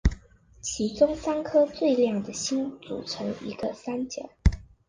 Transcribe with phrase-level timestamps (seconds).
[0.61, 4.27] 其中三颗最亮的星组成一个三角。